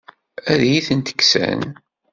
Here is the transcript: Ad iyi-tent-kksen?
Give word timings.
Ad 0.51 0.61
iyi-tent-kksen? 0.63 1.61